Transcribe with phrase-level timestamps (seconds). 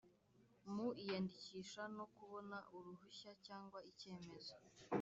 [0.73, 4.55] mu iyandikisha no kubona uruhushya cyangwa icyemezo